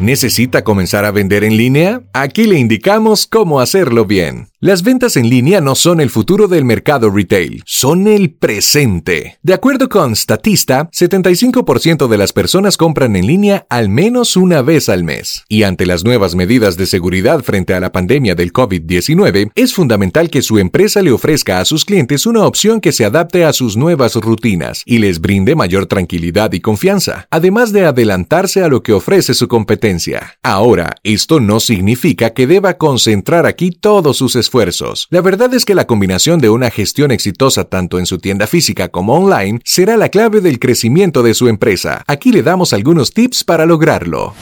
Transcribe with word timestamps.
¿Necesita 0.00 0.64
comenzar 0.64 1.04
a 1.04 1.12
vender 1.12 1.44
en 1.44 1.56
línea? 1.56 2.02
Aquí 2.12 2.46
le 2.46 2.58
indicamos 2.58 3.28
cómo 3.28 3.60
hacerlo 3.60 4.04
bien. 4.04 4.47
Las 4.60 4.82
ventas 4.82 5.16
en 5.16 5.30
línea 5.30 5.60
no 5.60 5.76
son 5.76 6.00
el 6.00 6.10
futuro 6.10 6.48
del 6.48 6.64
mercado 6.64 7.10
retail, 7.10 7.62
son 7.64 8.08
el 8.08 8.34
presente. 8.34 9.38
De 9.40 9.54
acuerdo 9.54 9.88
con 9.88 10.16
Statista, 10.16 10.90
75% 10.90 12.08
de 12.08 12.18
las 12.18 12.32
personas 12.32 12.76
compran 12.76 13.14
en 13.14 13.28
línea 13.28 13.68
al 13.70 13.88
menos 13.88 14.36
una 14.36 14.60
vez 14.62 14.88
al 14.88 15.04
mes. 15.04 15.44
Y 15.48 15.62
ante 15.62 15.86
las 15.86 16.02
nuevas 16.02 16.34
medidas 16.34 16.76
de 16.76 16.86
seguridad 16.86 17.44
frente 17.44 17.72
a 17.72 17.78
la 17.78 17.92
pandemia 17.92 18.34
del 18.34 18.52
COVID-19, 18.52 19.52
es 19.54 19.74
fundamental 19.74 20.28
que 20.28 20.42
su 20.42 20.58
empresa 20.58 21.02
le 21.02 21.12
ofrezca 21.12 21.60
a 21.60 21.64
sus 21.64 21.84
clientes 21.84 22.26
una 22.26 22.44
opción 22.44 22.80
que 22.80 22.90
se 22.90 23.04
adapte 23.04 23.44
a 23.44 23.52
sus 23.52 23.76
nuevas 23.76 24.16
rutinas 24.16 24.82
y 24.84 24.98
les 24.98 25.20
brinde 25.20 25.54
mayor 25.54 25.86
tranquilidad 25.86 26.52
y 26.52 26.58
confianza, 26.58 27.28
además 27.30 27.70
de 27.70 27.86
adelantarse 27.86 28.64
a 28.64 28.68
lo 28.68 28.82
que 28.82 28.92
ofrece 28.92 29.34
su 29.34 29.46
competencia. 29.46 30.36
Ahora, 30.42 30.96
esto 31.04 31.38
no 31.38 31.60
significa 31.60 32.30
que 32.30 32.48
deba 32.48 32.76
concentrar 32.76 33.46
aquí 33.46 33.70
todos 33.70 34.16
sus 34.16 34.34
La 35.10 35.20
verdad 35.20 35.52
es 35.54 35.64
que 35.64 35.74
la 35.74 35.86
combinación 35.86 36.40
de 36.40 36.50
una 36.50 36.70
gestión 36.70 37.10
exitosa 37.10 37.64
tanto 37.64 37.98
en 37.98 38.06
su 38.06 38.18
tienda 38.18 38.46
física 38.46 38.88
como 38.88 39.14
online 39.14 39.60
será 39.64 39.96
la 39.96 40.08
clave 40.08 40.40
del 40.40 40.58
crecimiento 40.58 41.22
de 41.22 41.34
su 41.34 41.48
empresa. 41.48 42.04
Aquí 42.06 42.32
le 42.32 42.42
damos 42.42 42.72
algunos 42.72 43.12
tips 43.12 43.44
para 43.44 43.66
lograrlo. 43.66 44.34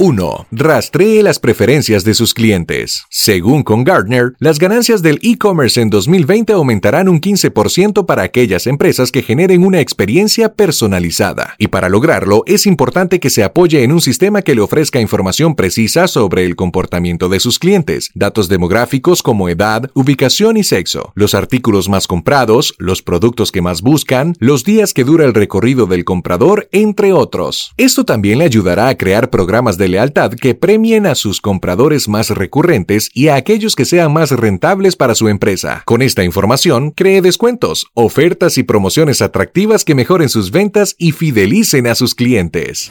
1. 0.00 0.46
Rastree 0.52 1.24
las 1.24 1.40
preferencias 1.40 2.04
de 2.04 2.14
sus 2.14 2.32
clientes. 2.32 3.04
Según 3.10 3.64
con 3.64 3.82
Gartner, 3.82 4.34
las 4.38 4.60
ganancias 4.60 5.02
del 5.02 5.18
e-commerce 5.22 5.80
en 5.80 5.90
2020 5.90 6.52
aumentarán 6.52 7.08
un 7.08 7.20
15% 7.20 8.06
para 8.06 8.22
aquellas 8.22 8.68
empresas 8.68 9.10
que 9.10 9.22
generen 9.22 9.64
una 9.64 9.80
experiencia 9.80 10.54
personalizada. 10.54 11.56
Y 11.58 11.68
para 11.68 11.88
lograrlo, 11.88 12.44
es 12.46 12.66
importante 12.66 13.18
que 13.18 13.28
se 13.28 13.42
apoye 13.42 13.82
en 13.82 13.90
un 13.90 14.00
sistema 14.00 14.42
que 14.42 14.54
le 14.54 14.60
ofrezca 14.60 15.00
información 15.00 15.56
precisa 15.56 16.06
sobre 16.06 16.44
el 16.44 16.54
comportamiento 16.54 17.28
de 17.28 17.40
sus 17.40 17.58
clientes, 17.58 18.10
datos 18.14 18.48
demográficos 18.48 19.24
como 19.24 19.48
edad, 19.48 19.90
ubicación 19.94 20.56
y 20.56 20.62
sexo, 20.62 21.12
los 21.16 21.34
artículos 21.34 21.88
más 21.88 22.06
comprados, 22.06 22.74
los 22.78 23.02
productos 23.02 23.50
que 23.50 23.62
más 23.62 23.82
buscan, 23.82 24.36
los 24.38 24.62
días 24.62 24.94
que 24.94 25.02
dura 25.02 25.24
el 25.24 25.34
recorrido 25.34 25.86
del 25.86 26.04
comprador, 26.04 26.68
entre 26.70 27.12
otros. 27.12 27.72
Esto 27.76 28.04
también 28.04 28.38
le 28.38 28.44
ayudará 28.44 28.88
a 28.88 28.96
crear 28.96 29.30
programas 29.30 29.76
de 29.76 29.87
lealtad 29.88 30.32
que 30.32 30.54
premien 30.54 31.06
a 31.06 31.14
sus 31.14 31.40
compradores 31.40 32.08
más 32.08 32.30
recurrentes 32.30 33.10
y 33.14 33.28
a 33.28 33.34
aquellos 33.34 33.74
que 33.74 33.84
sean 33.84 34.12
más 34.12 34.30
rentables 34.30 34.96
para 34.96 35.14
su 35.14 35.28
empresa. 35.28 35.82
Con 35.84 36.02
esta 36.02 36.24
información, 36.24 36.90
cree 36.90 37.22
descuentos, 37.22 37.88
ofertas 37.94 38.58
y 38.58 38.62
promociones 38.62 39.22
atractivas 39.22 39.84
que 39.84 39.94
mejoren 39.94 40.28
sus 40.28 40.50
ventas 40.50 40.94
y 40.98 41.12
fidelicen 41.12 41.86
a 41.86 41.94
sus 41.94 42.14
clientes. 42.14 42.90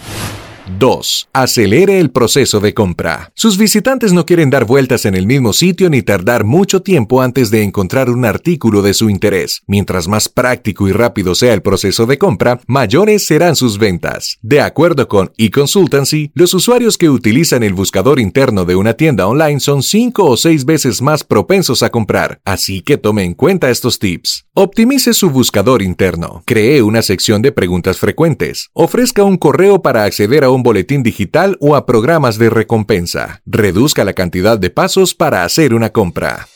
2. 0.79 1.29
Acelere 1.33 1.99
el 1.99 2.11
proceso 2.11 2.59
de 2.59 2.73
compra. 2.73 3.31
Sus 3.35 3.57
visitantes 3.57 4.13
no 4.13 4.25
quieren 4.25 4.49
dar 4.49 4.65
vueltas 4.65 5.05
en 5.05 5.15
el 5.15 5.25
mismo 5.25 5.53
sitio 5.53 5.89
ni 5.89 6.01
tardar 6.01 6.43
mucho 6.43 6.81
tiempo 6.81 7.21
antes 7.21 7.51
de 7.51 7.63
encontrar 7.63 8.09
un 8.09 8.25
artículo 8.25 8.81
de 8.81 8.93
su 8.93 9.09
interés. 9.09 9.63
Mientras 9.67 10.07
más 10.07 10.29
práctico 10.29 10.87
y 10.87 10.91
rápido 10.91 11.35
sea 11.35 11.53
el 11.53 11.61
proceso 11.61 12.05
de 12.05 12.17
compra, 12.17 12.59
mayores 12.67 13.25
serán 13.25 13.55
sus 13.55 13.77
ventas. 13.77 14.37
De 14.41 14.61
acuerdo 14.61 15.07
con 15.07 15.31
eConsultancy, 15.37 16.31
los 16.33 16.53
usuarios 16.53 16.97
que 16.97 17.09
utilizan 17.09 17.63
el 17.63 17.73
buscador 17.73 18.19
interno 18.19 18.65
de 18.65 18.75
una 18.75 18.93
tienda 18.93 19.27
online 19.27 19.59
son 19.59 19.83
5 19.83 20.23
o 20.23 20.37
6 20.37 20.65
veces 20.65 21.01
más 21.01 21.23
propensos 21.23 21.83
a 21.83 21.89
comprar, 21.89 22.41
así 22.45 22.81
que 22.81 22.97
tome 22.97 23.23
en 23.23 23.33
cuenta 23.33 23.69
estos 23.69 23.99
tips. 23.99 24.45
Optimice 24.53 25.13
su 25.13 25.29
buscador 25.29 25.81
interno. 25.81 26.43
Cree 26.45 26.81
una 26.81 27.01
sección 27.01 27.41
de 27.41 27.51
preguntas 27.51 27.97
frecuentes. 27.97 28.69
Ofrezca 28.73 29.23
un 29.23 29.37
correo 29.37 29.81
para 29.81 30.03
acceder 30.03 30.43
a 30.43 30.49
un 30.49 30.56
boletín 30.63 31.03
digital 31.03 31.57
o 31.59 31.75
a 31.75 31.85
programas 31.85 32.37
de 32.37 32.49
recompensa. 32.49 33.41
Reduzca 33.45 34.03
la 34.03 34.13
cantidad 34.13 34.57
de 34.57 34.69
pasos 34.69 35.15
para 35.15 35.43
hacer 35.43 35.73
una 35.73 35.91
compra. 35.91 36.47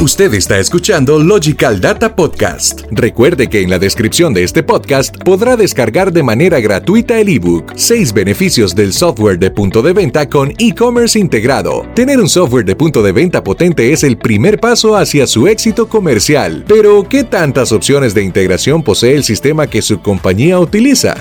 Usted 0.00 0.32
está 0.34 0.60
escuchando 0.60 1.18
Logical 1.18 1.80
Data 1.80 2.14
Podcast. 2.14 2.82
Recuerde 2.92 3.48
que 3.48 3.62
en 3.62 3.70
la 3.70 3.80
descripción 3.80 4.32
de 4.32 4.44
este 4.44 4.62
podcast 4.62 5.16
podrá 5.24 5.56
descargar 5.56 6.12
de 6.12 6.22
manera 6.22 6.60
gratuita 6.60 7.18
el 7.18 7.28
ebook 7.28 7.72
6 7.74 8.12
beneficios 8.12 8.76
del 8.76 8.92
software 8.92 9.40
de 9.40 9.50
punto 9.50 9.82
de 9.82 9.92
venta 9.92 10.28
con 10.28 10.52
e-commerce 10.58 11.18
integrado. 11.18 11.84
Tener 11.96 12.20
un 12.20 12.28
software 12.28 12.64
de 12.64 12.76
punto 12.76 13.02
de 13.02 13.10
venta 13.10 13.42
potente 13.42 13.92
es 13.92 14.04
el 14.04 14.16
primer 14.18 14.60
paso 14.60 14.94
hacia 14.94 15.26
su 15.26 15.48
éxito 15.48 15.88
comercial. 15.88 16.64
Pero, 16.68 17.02
¿qué 17.08 17.24
tantas 17.24 17.72
opciones 17.72 18.14
de 18.14 18.22
integración 18.22 18.84
posee 18.84 19.16
el 19.16 19.24
sistema 19.24 19.66
que 19.66 19.82
su 19.82 20.00
compañía 20.00 20.60
utiliza? 20.60 21.16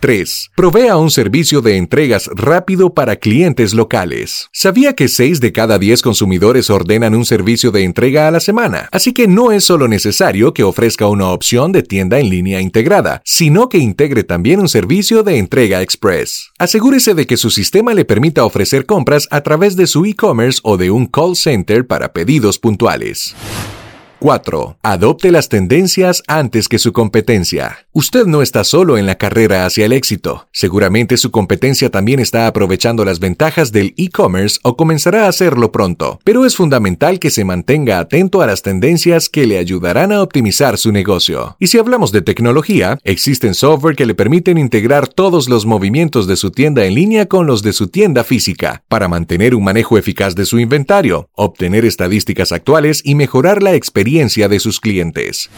3. 0.00 0.50
Provea 0.56 0.96
un 0.96 1.10
servicio 1.10 1.60
de 1.60 1.76
entregas 1.76 2.28
rápido 2.34 2.94
para 2.94 3.16
clientes 3.16 3.74
locales. 3.74 4.48
¿Sabía 4.52 4.94
que 4.94 5.08
6 5.08 5.40
de 5.40 5.52
cada 5.52 5.78
10 5.78 6.02
consumidores 6.02 6.70
ordenan 6.70 7.14
un 7.14 7.24
servicio 7.24 7.70
de 7.70 7.84
entrega 7.84 8.28
a 8.28 8.30
la 8.30 8.40
semana? 8.40 8.88
Así 8.92 9.12
que 9.12 9.28
no 9.28 9.52
es 9.52 9.64
solo 9.64 9.88
necesario 9.88 10.54
que 10.54 10.64
ofrezca 10.64 11.06
una 11.08 11.28
opción 11.28 11.72
de 11.72 11.82
tienda 11.82 12.18
en 12.18 12.30
línea 12.30 12.60
integrada, 12.60 13.22
sino 13.24 13.68
que 13.68 13.78
integre 13.78 14.24
también 14.24 14.60
un 14.60 14.68
servicio 14.68 15.22
de 15.22 15.38
entrega 15.38 15.82
express. 15.82 16.50
Asegúrese 16.58 17.14
de 17.14 17.26
que 17.26 17.36
su 17.36 17.50
sistema 17.50 17.94
le 17.94 18.04
permita 18.04 18.44
ofrecer 18.44 18.86
compras 18.86 19.28
a 19.30 19.40
través 19.42 19.76
de 19.76 19.86
su 19.86 20.04
e-commerce 20.04 20.60
o 20.62 20.76
de 20.76 20.90
un 20.90 21.06
call 21.06 21.36
center 21.36 21.86
para 21.86 22.12
pedidos 22.12 22.58
puntuales. 22.58 23.34
4. 24.20 24.78
Adopte 24.82 25.30
las 25.30 25.48
tendencias 25.48 26.22
antes 26.26 26.68
que 26.68 26.78
su 26.78 26.92
competencia. 26.92 27.86
Usted 27.92 28.26
no 28.26 28.42
está 28.42 28.64
solo 28.64 28.98
en 28.98 29.06
la 29.06 29.16
carrera 29.16 29.66
hacia 29.66 29.86
el 29.86 29.92
éxito. 29.92 30.48
Seguramente 30.52 31.16
su 31.16 31.30
competencia 31.30 31.90
también 31.90 32.20
está 32.20 32.46
aprovechando 32.46 33.04
las 33.04 33.20
ventajas 33.20 33.72
del 33.72 33.94
e-commerce 33.96 34.58
o 34.62 34.76
comenzará 34.76 35.24
a 35.24 35.28
hacerlo 35.28 35.72
pronto. 35.72 36.20
Pero 36.24 36.44
es 36.44 36.56
fundamental 36.56 37.18
que 37.18 37.30
se 37.30 37.44
mantenga 37.44 37.98
atento 37.98 38.42
a 38.42 38.46
las 38.46 38.62
tendencias 38.62 39.28
que 39.28 39.46
le 39.46 39.58
ayudarán 39.58 40.12
a 40.12 40.22
optimizar 40.22 40.78
su 40.78 40.92
negocio. 40.92 41.56
Y 41.58 41.68
si 41.68 41.78
hablamos 41.78 42.12
de 42.12 42.22
tecnología, 42.22 42.98
existen 43.04 43.54
software 43.54 43.96
que 43.96 44.06
le 44.06 44.14
permiten 44.14 44.58
integrar 44.58 45.08
todos 45.08 45.48
los 45.48 45.66
movimientos 45.66 46.26
de 46.26 46.36
su 46.36 46.50
tienda 46.50 46.84
en 46.84 46.94
línea 46.94 47.26
con 47.26 47.46
los 47.46 47.62
de 47.62 47.72
su 47.72 47.88
tienda 47.88 48.24
física 48.24 48.82
para 48.88 49.08
mantener 49.08 49.54
un 49.54 49.64
manejo 49.64 49.98
eficaz 49.98 50.34
de 50.34 50.46
su 50.46 50.58
inventario, 50.58 51.28
obtener 51.34 51.84
estadísticas 51.84 52.52
actuales 52.52 53.02
y 53.04 53.14
mejorar 53.14 53.62
la 53.62 53.74
experiencia 54.08 54.48
de 54.48 54.58
sus 54.58 54.80
clientes. 54.80 55.50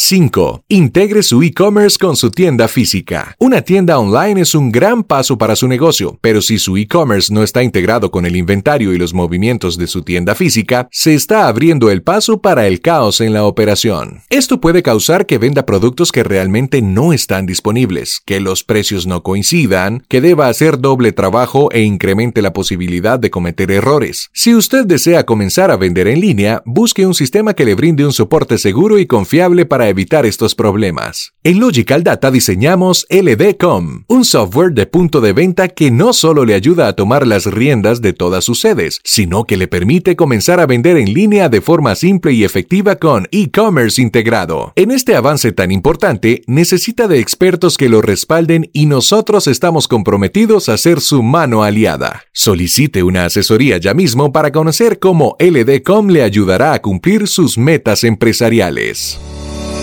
5. 0.00 0.64
Integre 0.68 1.22
su 1.22 1.42
e-commerce 1.42 1.98
con 1.98 2.16
su 2.16 2.30
tienda 2.30 2.68
física. 2.68 3.36
Una 3.38 3.60
tienda 3.60 3.98
online 3.98 4.40
es 4.40 4.54
un 4.54 4.72
gran 4.72 5.04
paso 5.04 5.36
para 5.36 5.54
su 5.54 5.68
negocio, 5.68 6.18
pero 6.22 6.40
si 6.40 6.58
su 6.58 6.78
e-commerce 6.78 7.32
no 7.32 7.42
está 7.42 7.62
integrado 7.62 8.10
con 8.10 8.24
el 8.24 8.34
inventario 8.34 8.94
y 8.94 8.98
los 8.98 9.12
movimientos 9.12 9.76
de 9.76 9.86
su 9.86 10.02
tienda 10.02 10.34
física, 10.34 10.88
se 10.90 11.14
está 11.14 11.46
abriendo 11.48 11.90
el 11.90 12.02
paso 12.02 12.40
para 12.40 12.66
el 12.66 12.80
caos 12.80 13.20
en 13.20 13.34
la 13.34 13.44
operación. 13.44 14.22
Esto 14.30 14.58
puede 14.58 14.82
causar 14.82 15.26
que 15.26 15.36
venda 15.36 15.66
productos 15.66 16.12
que 16.12 16.24
realmente 16.24 16.80
no 16.80 17.12
están 17.12 17.44
disponibles, 17.44 18.22
que 18.24 18.40
los 18.40 18.64
precios 18.64 19.06
no 19.06 19.22
coincidan, 19.22 20.02
que 20.08 20.22
deba 20.22 20.48
hacer 20.48 20.80
doble 20.80 21.12
trabajo 21.12 21.70
e 21.72 21.82
incremente 21.82 22.40
la 22.40 22.54
posibilidad 22.54 23.20
de 23.20 23.30
cometer 23.30 23.70
errores. 23.70 24.30
Si 24.32 24.54
usted 24.54 24.86
desea 24.86 25.26
comenzar 25.26 25.70
a 25.70 25.76
vender 25.76 26.08
en 26.08 26.22
línea, 26.22 26.62
busque 26.64 27.06
un 27.06 27.14
sistema 27.14 27.52
que 27.52 27.66
le 27.66 27.74
brinde 27.74 28.06
un 28.06 28.14
soporte 28.14 28.56
seguro 28.56 28.98
y 28.98 29.06
confiable 29.06 29.66
para 29.66 29.89
evitar 29.90 30.26
estos 30.26 30.54
problemas. 30.54 31.32
En 31.44 31.60
Logical 31.60 32.02
Data 32.02 32.30
diseñamos 32.30 33.06
LDCom, 33.10 34.04
un 34.08 34.24
software 34.24 34.72
de 34.72 34.86
punto 34.86 35.20
de 35.20 35.32
venta 35.32 35.68
que 35.68 35.90
no 35.90 36.12
solo 36.12 36.44
le 36.44 36.54
ayuda 36.54 36.88
a 36.88 36.94
tomar 36.94 37.26
las 37.26 37.46
riendas 37.46 38.00
de 38.00 38.12
todas 38.12 38.44
sus 38.44 38.60
sedes, 38.60 39.00
sino 39.04 39.44
que 39.44 39.56
le 39.56 39.68
permite 39.68 40.16
comenzar 40.16 40.60
a 40.60 40.66
vender 40.66 40.96
en 40.96 41.12
línea 41.12 41.48
de 41.48 41.60
forma 41.60 41.94
simple 41.94 42.32
y 42.32 42.44
efectiva 42.44 42.96
con 42.96 43.28
e-commerce 43.30 44.00
integrado. 44.00 44.72
En 44.76 44.90
este 44.90 45.14
avance 45.14 45.52
tan 45.52 45.70
importante, 45.70 46.42
necesita 46.46 47.08
de 47.08 47.18
expertos 47.18 47.76
que 47.76 47.88
lo 47.88 48.02
respalden 48.02 48.70
y 48.72 48.86
nosotros 48.86 49.46
estamos 49.46 49.88
comprometidos 49.88 50.68
a 50.68 50.76
ser 50.76 51.00
su 51.00 51.22
mano 51.22 51.62
aliada. 51.62 52.22
Solicite 52.32 53.02
una 53.02 53.26
asesoría 53.26 53.78
ya 53.78 53.94
mismo 53.94 54.32
para 54.32 54.52
conocer 54.52 54.98
cómo 54.98 55.36
LDCom 55.38 56.08
le 56.08 56.22
ayudará 56.22 56.72
a 56.72 56.82
cumplir 56.82 57.26
sus 57.26 57.58
metas 57.58 58.04
empresariales. 58.04 59.18